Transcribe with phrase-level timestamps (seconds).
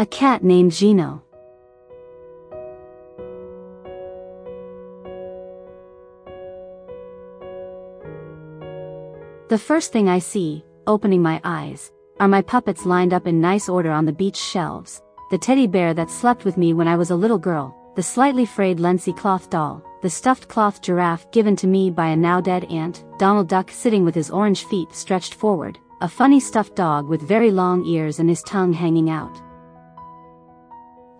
[0.00, 1.24] A cat named Gino.
[9.48, 11.90] The first thing I see, opening my eyes,
[12.20, 15.94] are my puppets lined up in nice order on the beech shelves, the teddy bear
[15.94, 19.50] that slept with me when I was a little girl, the slightly frayed Lenci cloth
[19.50, 23.68] doll, the stuffed cloth giraffe given to me by a now dead aunt, Donald Duck
[23.68, 28.20] sitting with his orange feet stretched forward, a funny stuffed dog with very long ears
[28.20, 29.47] and his tongue hanging out.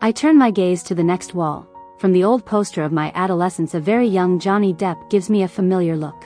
[0.01, 1.67] I turn my gaze to the next wall.
[1.99, 5.49] From the old poster of my adolescence a very young Johnny Depp gives me a
[5.49, 6.25] familiar look.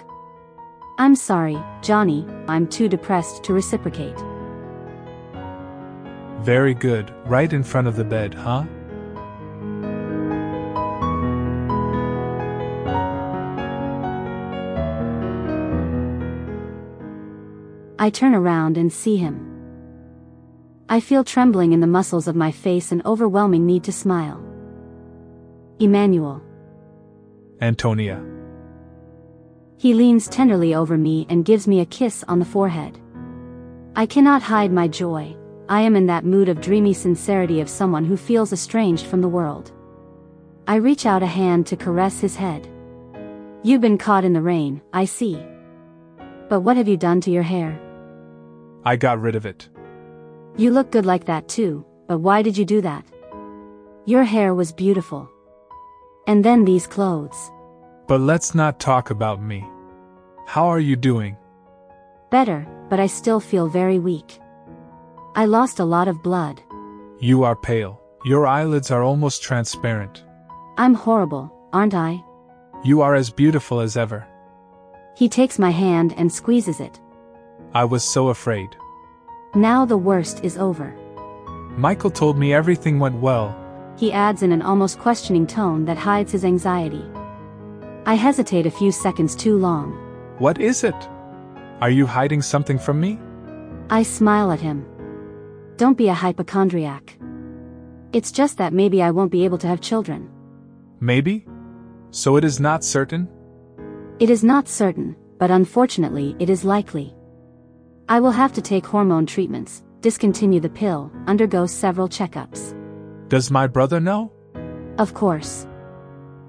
[0.98, 4.18] I'm sorry, Johnny, I'm too depressed to reciprocate.
[6.42, 8.64] Very good, right in front of the bed, huh?
[17.98, 19.51] I turn around and see him.
[20.88, 24.42] I feel trembling in the muscles of my face and overwhelming need to smile.
[25.78, 26.42] Emmanuel.
[27.60, 28.22] Antonia.
[29.78, 32.98] He leans tenderly over me and gives me a kiss on the forehead.
[33.96, 35.36] I cannot hide my joy,
[35.68, 39.28] I am in that mood of dreamy sincerity of someone who feels estranged from the
[39.28, 39.72] world.
[40.66, 42.68] I reach out a hand to caress his head.
[43.62, 45.42] You've been caught in the rain, I see.
[46.48, 47.80] But what have you done to your hair?
[48.84, 49.68] I got rid of it.
[50.56, 53.04] You look good like that too, but why did you do that?
[54.04, 55.28] Your hair was beautiful.
[56.26, 57.50] And then these clothes.
[58.06, 59.64] But let's not talk about me.
[60.46, 61.36] How are you doing?
[62.30, 64.38] Better, but I still feel very weak.
[65.34, 66.60] I lost a lot of blood.
[67.18, 68.00] You are pale.
[68.24, 70.24] Your eyelids are almost transparent.
[70.76, 72.22] I'm horrible, aren't I?
[72.84, 74.26] You are as beautiful as ever.
[75.16, 77.00] He takes my hand and squeezes it.
[77.74, 78.68] I was so afraid.
[79.54, 80.94] Now the worst is over.
[81.76, 83.54] Michael told me everything went well.
[83.98, 87.04] He adds in an almost questioning tone that hides his anxiety.
[88.06, 89.92] I hesitate a few seconds too long.
[90.38, 90.94] What is it?
[91.82, 93.18] Are you hiding something from me?
[93.90, 94.86] I smile at him.
[95.76, 97.18] Don't be a hypochondriac.
[98.14, 100.30] It's just that maybe I won't be able to have children.
[101.00, 101.46] Maybe?
[102.10, 103.28] So it is not certain?
[104.18, 107.14] It is not certain, but unfortunately it is likely.
[108.08, 112.76] I will have to take hormone treatments, discontinue the pill, undergo several checkups.
[113.28, 114.32] Does my brother know?
[114.98, 115.66] Of course.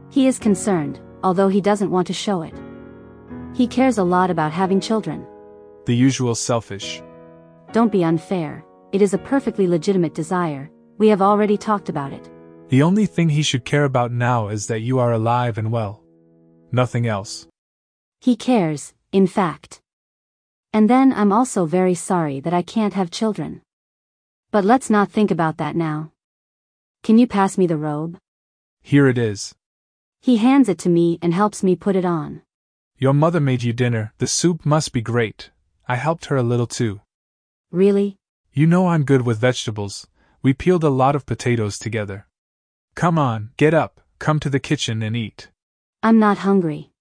[0.10, 2.54] He is concerned, although he doesn't want to show it.
[3.54, 5.26] He cares a lot about having children.
[5.86, 7.02] The usual selfish.
[7.72, 12.30] Don't be unfair, it is a perfectly legitimate desire, we have already talked about it.
[12.70, 16.04] The only thing he should care about now is that you are alive and well.
[16.72, 17.48] Nothing else.
[18.20, 19.83] He cares, in fact.
[20.74, 23.62] And then I'm also very sorry that I can't have children.
[24.50, 26.12] But let's not think about that now.
[27.04, 28.18] Can you pass me the robe?
[28.82, 29.54] Here it is.
[30.20, 32.42] He hands it to me and helps me put it on.
[32.98, 35.52] Your mother made you dinner, the soup must be great.
[35.88, 37.02] I helped her a little too.
[37.72, 38.18] Really?
[38.52, 40.08] You know I'm good with vegetables.
[40.42, 42.28] We peeled a lot of potatoes together.
[42.96, 45.50] Come on, get up, come to the kitchen and eat.
[46.02, 46.92] I'm not hungry.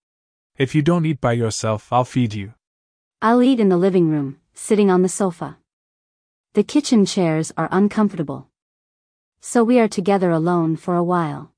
[0.59, 2.55] If you don't eat by yourself, I'll feed you.
[3.25, 5.57] I'll eat in the living room, sitting on the sofa.
[6.55, 8.49] The kitchen chairs are uncomfortable.
[9.41, 11.53] So we are together alone for a while.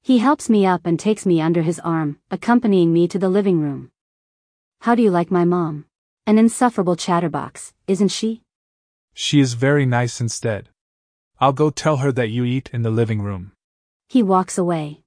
[0.00, 3.60] He helps me up and takes me under his arm, accompanying me to the living
[3.60, 3.90] room.
[4.80, 5.84] How do you like my mom?
[6.26, 8.40] An insufferable chatterbox, isn't she?
[9.12, 10.70] She is very nice instead.
[11.38, 13.52] I'll go tell her that you eat in the living room.
[14.08, 15.02] He walks away.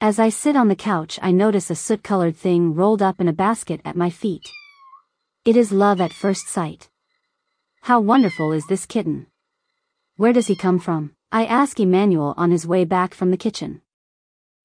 [0.00, 3.26] As I sit on the couch, I notice a soot colored thing rolled up in
[3.26, 4.48] a basket at my feet.
[5.46, 6.88] It is love at first sight.
[7.82, 9.28] How wonderful is this kitten?
[10.16, 11.12] Where does he come from?
[11.30, 13.80] I ask Emmanuel on his way back from the kitchen.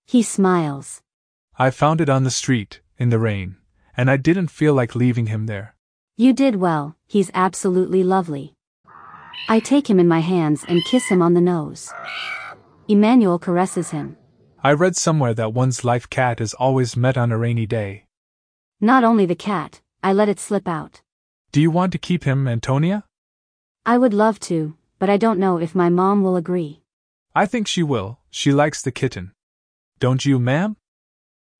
[0.07, 1.03] He smiles.
[1.55, 3.57] I found it on the street, in the rain,
[3.95, 5.75] and I didn't feel like leaving him there.
[6.17, 8.55] You did well, he's absolutely lovely.
[9.47, 11.93] I take him in my hands and kiss him on the nose.
[12.87, 14.17] Emmanuel caresses him.
[14.63, 18.05] I read somewhere that one's life cat is always met on a rainy day.
[18.79, 21.01] Not only the cat, I let it slip out.
[21.51, 23.03] Do you want to keep him, Antonia?
[23.85, 26.81] I would love to, but I don't know if my mom will agree.
[27.35, 29.31] I think she will, she likes the kitten.
[29.99, 30.75] Don't you, ma'am?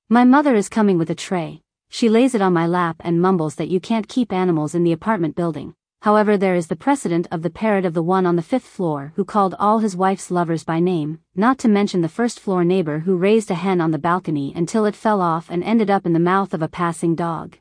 [0.08, 1.60] My mother is coming with a tray.
[1.88, 4.92] She lays it on my lap and mumbles that you can't keep animals in the
[4.92, 5.74] apartment building.
[6.00, 9.12] However, there is the precedent of the parrot of the one on the fifth floor
[9.14, 13.00] who called all his wife's lovers by name, not to mention the first floor neighbor
[13.00, 16.12] who raised a hen on the balcony until it fell off and ended up in
[16.12, 17.56] the mouth of a passing dog.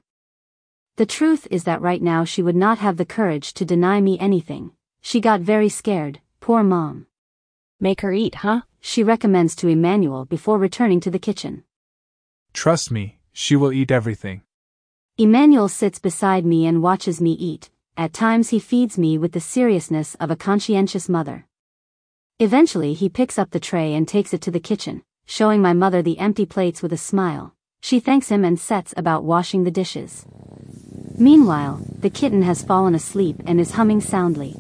[1.02, 4.20] The truth is that right now she would not have the courage to deny me
[4.20, 4.74] anything.
[5.02, 7.08] She got very scared, Poor mom.
[7.80, 8.62] Make her eat, huh?
[8.82, 11.64] She recommends to Emmanuel before returning to the kitchen.
[12.54, 14.44] Trust me, she will eat everything.
[15.18, 17.72] Emmanuel sits beside me and watches me eat.
[17.98, 21.48] At times he feeds me with the seriousness of a conscientious mother.
[22.38, 26.04] Eventually he picks up the tray and takes it to the kitchen, showing my mother
[26.04, 27.56] the empty plates with a smile.
[27.82, 30.28] She thanks him and sets about washing the dishes.
[31.22, 34.56] Meanwhile, the kitten has fallen asleep and is humming soundly.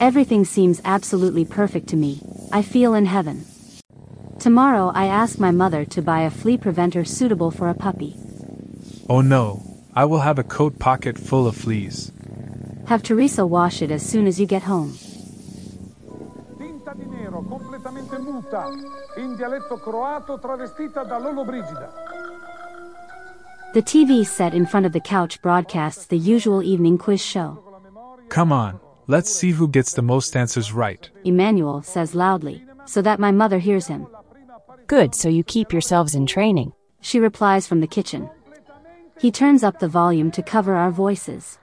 [0.00, 3.44] Everything seems absolutely perfect to me, I feel in heaven.
[4.38, 8.16] Tomorrow I ask my mother to buy a flea preventer suitable for a puppy.
[9.10, 9.60] Oh no,
[9.94, 12.12] I will have a coat pocket full of fleas.
[12.86, 14.96] Have Teresa wash it as soon as you get home.
[16.56, 18.72] Tinta di nero, completamente muta,
[19.18, 22.07] in dialetto croato travestita da Lollobrigida.
[23.74, 27.62] The TV set in front of the couch broadcasts the usual evening quiz show.
[28.30, 31.08] Come on, let's see who gets the most answers right.
[31.24, 34.06] Emmanuel says loudly, so that my mother hears him.
[34.86, 36.72] Good, so you keep yourselves in training.
[37.02, 38.30] She replies from the kitchen.
[39.20, 41.58] He turns up the volume to cover our voices.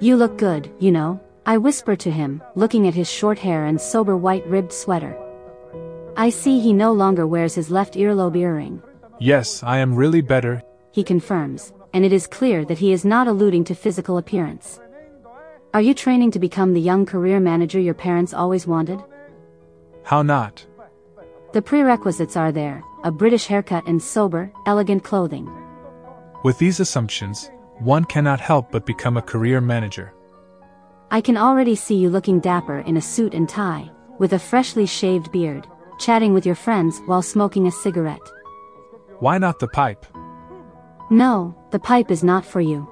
[0.00, 3.80] You look good, you know, I whisper to him, looking at his short hair and
[3.80, 5.18] sober white ribbed sweater.
[6.18, 8.82] I see he no longer wears his left earlobe earring.
[9.20, 10.60] Yes, I am really better.
[10.90, 14.80] He confirms, and it is clear that he is not alluding to physical appearance.
[15.72, 19.00] Are you training to become the young career manager your parents always wanted?
[20.02, 20.66] How not?
[21.52, 25.48] The prerequisites are there a British haircut and sober, elegant clothing.
[26.42, 27.48] With these assumptions,
[27.78, 30.12] one cannot help but become a career manager.
[31.12, 34.84] I can already see you looking dapper in a suit and tie, with a freshly
[34.84, 35.68] shaved beard,
[35.98, 38.20] chatting with your friends while smoking a cigarette.
[39.18, 40.06] Why not the pipe?
[41.10, 42.88] No, the pipe is not for you.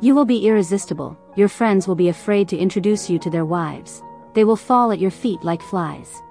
[0.00, 4.02] You will be irresistible, your friends will be afraid to introduce you to their wives.
[4.34, 6.22] They will fall at your feet like flies.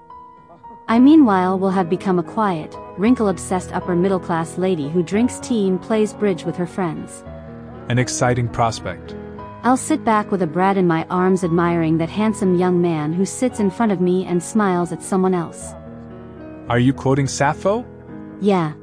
[0.88, 5.82] I meanwhile will have become a quiet, wrinkle-obsessed upper-middle class lady who drinks tea and
[5.82, 7.24] plays bridge with her friends.
[7.88, 9.16] An exciting prospect.
[9.66, 13.26] I'll sit back with a brat in my arms admiring that handsome young man who
[13.26, 15.74] sits in front of me and smiles at someone else.
[16.68, 17.84] Are you quoting Sappho?
[18.40, 18.74] Yeah.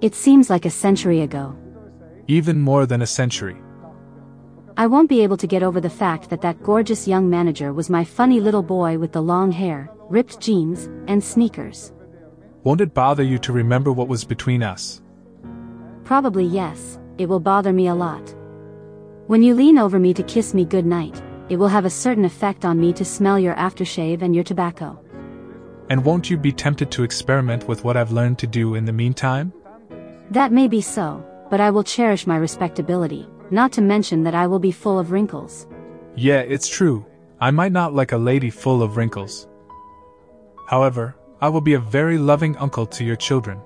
[0.00, 1.54] It seems like a century ago.
[2.28, 3.58] Even more than a century.
[4.78, 7.90] I won't be able to get over the fact that that gorgeous young manager was
[7.90, 11.92] my funny little boy with the long hair, ripped jeans, and sneakers.
[12.64, 15.02] Won't it bother you to remember what was between us?
[16.04, 18.34] Probably yes, it will bother me a lot.
[19.30, 22.64] When you lean over me to kiss me goodnight, it will have a certain effect
[22.64, 24.98] on me to smell your aftershave and your tobacco.
[25.88, 28.92] And won't you be tempted to experiment with what I've learned to do in the
[28.92, 29.52] meantime?
[30.32, 34.48] That may be so, but I will cherish my respectability, not to mention that I
[34.48, 35.68] will be full of wrinkles.
[36.16, 37.06] Yeah, it's true.
[37.40, 39.46] I might not like a lady full of wrinkles.
[40.66, 43.60] However, I will be a very loving uncle to your children.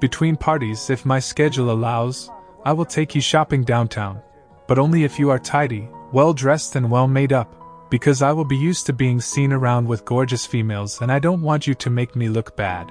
[0.00, 2.30] Between parties, if my schedule allows,
[2.64, 4.22] I will take you shopping downtown.
[4.68, 7.54] But only if you are tidy, well dressed, and well made up,
[7.90, 11.42] because I will be used to being seen around with gorgeous females and I don't
[11.42, 12.90] want you to make me look bad.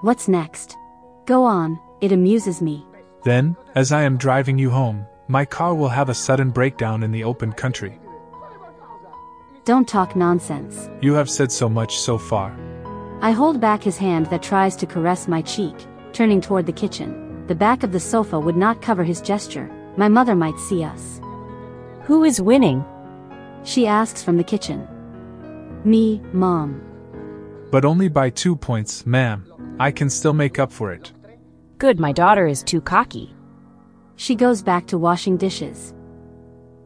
[0.00, 0.76] What's next?
[1.26, 2.86] Go on, it amuses me.
[3.24, 7.10] Then, as I am driving you home, my car will have a sudden breakdown in
[7.10, 7.98] the open country.
[9.64, 10.90] Don't talk nonsense.
[11.00, 12.54] You have said so much so far.
[13.22, 15.74] I hold back his hand that tries to caress my cheek,
[16.12, 17.46] turning toward the kitchen.
[17.46, 19.70] The back of the sofa would not cover his gesture.
[19.96, 21.20] My mother might see us.
[22.02, 22.84] Who is winning?
[23.62, 24.86] She asks from the kitchen.
[25.84, 26.80] Me, Mom.
[27.70, 29.50] But only by two points, ma'am.
[29.78, 31.12] I can still make up for it.
[31.78, 33.34] Good, my daughter is too cocky.
[34.16, 35.94] She goes back to washing dishes.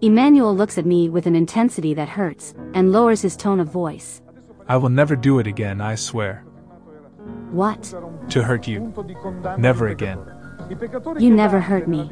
[0.00, 4.22] Emmanuel looks at me with an intensity that hurts, and lowers his tone of voice.
[4.68, 6.44] I will never do it again, I swear.
[7.50, 7.82] What?
[8.30, 8.80] To hurt you.
[8.80, 10.18] Punto di condanna Never again.
[10.18, 10.70] peccatori.
[10.70, 12.10] I peccatori You never hurt me.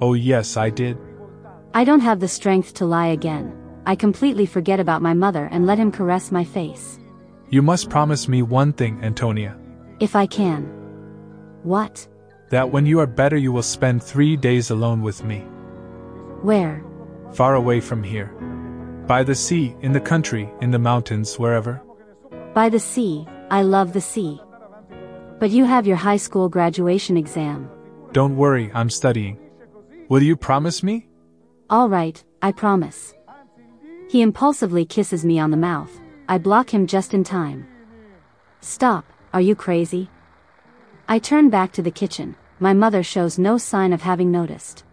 [0.00, 0.96] Oh, yes, I did.
[1.74, 3.52] I don't have the strength to lie again.
[3.86, 6.98] I completely forget about my mother and let him caress my face.
[7.50, 9.56] You must promise me one thing, Antonia.
[10.00, 10.64] If I can.
[11.62, 12.06] What?
[12.50, 15.40] That when you are better, you will spend three days alone with me.
[16.42, 16.84] Where?
[17.32, 18.26] Far away from here.
[19.06, 21.82] By the sea, in the country, in the mountains, wherever.
[22.54, 24.40] By the sea, I love the sea.
[25.38, 27.70] But you have your high school graduation exam.
[28.12, 29.38] Don't worry, I'm studying.
[30.08, 31.06] Will you promise me?
[31.68, 33.12] All right, I promise.
[34.08, 35.90] He impulsively kisses me on the mouth.
[36.30, 37.66] I block him just in time.
[38.62, 40.08] Stop, are you crazy?
[41.08, 42.36] I turn back to the kitchen.
[42.58, 44.84] My mother shows no sign of having noticed.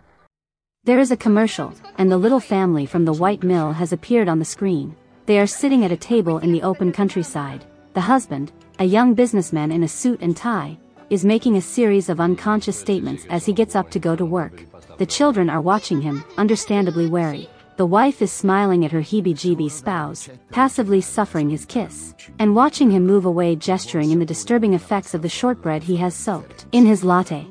[0.84, 4.39] There is a commercial, and the little family from the White Mill has appeared on
[4.39, 4.98] the screen.
[5.27, 7.65] They are sitting at a table in the open countryside.
[7.93, 10.77] The husband, a young businessman in a suit and tie,
[11.09, 14.65] is making a series of unconscious statements as he gets up to go to work.
[14.97, 17.50] The children are watching him, understandably wary.
[17.77, 23.05] The wife is smiling at her heebie-jeebie spouse, passively suffering his kiss, and watching him
[23.05, 27.03] move away gesturing in the disturbing effects of the shortbread he has soaked in his
[27.03, 27.45] latte.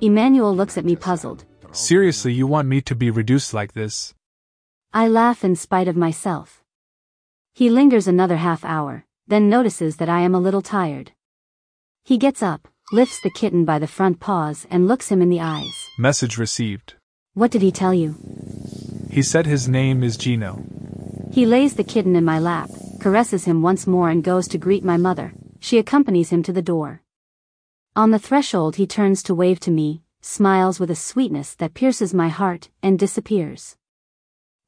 [0.00, 1.44] Emmanuel looks at me puzzled.
[1.72, 4.14] Seriously, you want me to be reduced like this?
[4.92, 6.62] I laugh in spite of myself.
[7.52, 11.10] He lingers another half hour, then notices that I am a little tired.
[12.06, 15.40] He gets up, lifts the kitten by the front paws and looks him in the
[15.40, 15.88] eyes.
[15.96, 16.96] Message received.
[17.32, 18.14] What did he tell you?
[19.10, 20.62] He said his name is Gino.
[21.32, 22.68] He lays the kitten in my lap,
[23.00, 25.32] caresses him once more and goes to greet my mother.
[25.60, 27.00] She accompanies him to the door.
[27.96, 32.12] On the threshold he turns to wave to me, smiles with a sweetness that pierces
[32.12, 33.76] my heart, and disappears.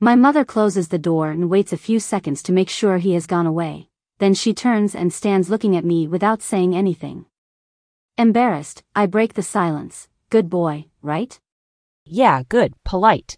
[0.01, 3.27] My mother closes the door and waits a few seconds to make sure he has
[3.27, 3.91] gone away.
[4.19, 7.27] Then she turns and stands looking at me without saying anything.
[8.17, 10.09] Embarrassed, I break the silence.
[10.31, 11.39] Good boy, right?
[12.05, 13.37] Yeah, good, polite,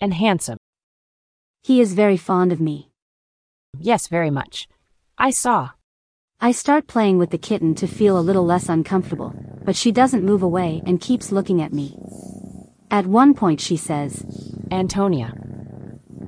[0.00, 0.58] and handsome.
[1.62, 2.90] He is very fond of me.
[3.78, 4.68] Yes, very much.
[5.18, 5.70] I saw.
[6.40, 10.24] I start playing with the kitten to feel a little less uncomfortable, but she doesn't
[10.24, 11.96] move away and keeps looking at me.
[12.90, 14.24] At one point she says,
[14.70, 15.32] Antonia,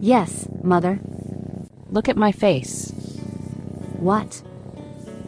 [0.01, 1.01] Yes, mother.
[1.91, 2.93] look at my face.
[3.99, 4.43] What?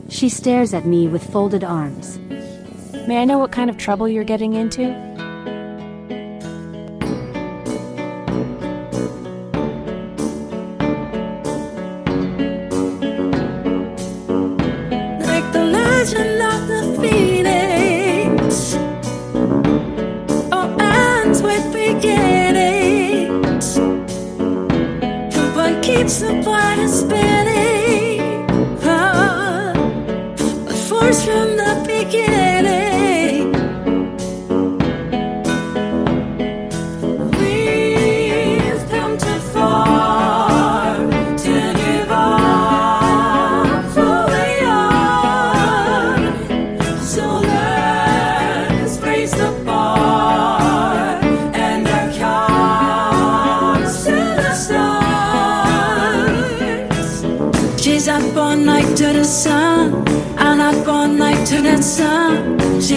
[0.08, 2.18] She stares at me with folded arms.
[3.08, 4.88] May I know what kind of trouble you're getting into?
[15.22, 15.64] like the
[16.12, 16.26] of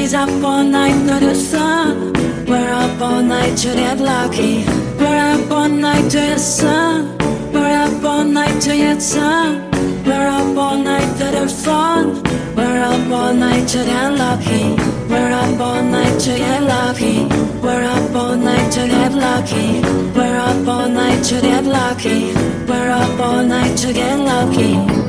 [0.09, 2.13] She's up all night to the sun.
[2.47, 4.65] We're up all night to get lucky.
[4.97, 7.15] We're up all night to the sun.
[7.53, 9.69] We're up all night to get sun.
[10.03, 12.23] We're up all night to the fun.
[12.55, 14.73] We're up all night to get lucky.
[15.07, 17.27] We're up all night to get lucky.
[17.61, 19.81] We're up all night to get lucky.
[20.17, 22.33] We're up all night to get lucky.
[22.65, 25.08] We're up all night to get lucky.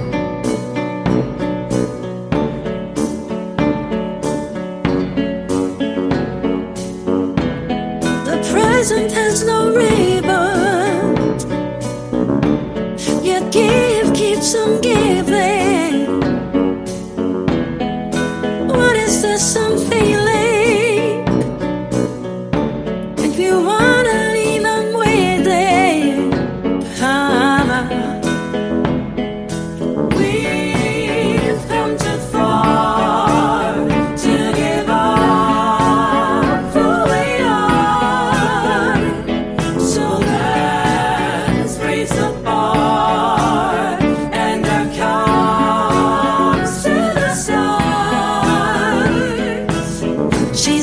[19.56, 19.79] Is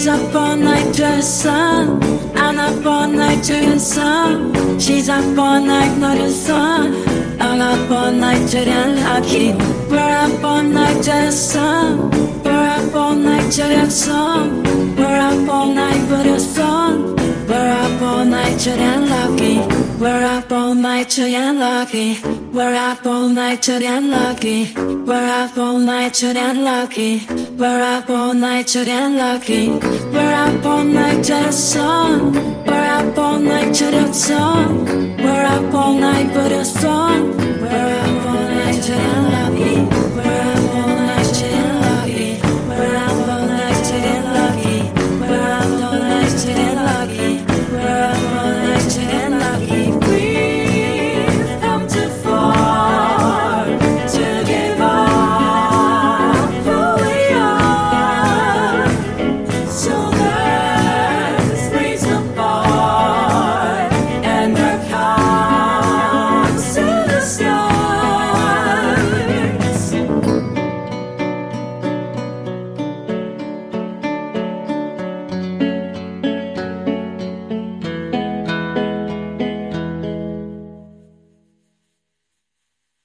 [0.07, 2.01] Up all night to the sun,
[2.37, 4.79] and up all night to the sun.
[4.79, 6.93] She's up all night to the sun,
[7.41, 9.51] and up all night to the lucky.
[9.91, 12.09] We're up all night to the sun.
[12.41, 14.63] We're up all night to the sun.
[14.95, 17.15] We're up all night for the sun.
[17.45, 19.66] We're up all night to get lucky.
[19.99, 22.21] We're up all night to get lucky.
[22.53, 24.71] We're up all night to get lucky.
[24.75, 27.25] We're up all night to get lucky.
[27.57, 29.69] We're up all night to get lucky.
[29.69, 32.33] We're up all night to the sun.
[32.65, 34.85] We're up all night to the sun.
[35.17, 37.46] We're up all night for the sun.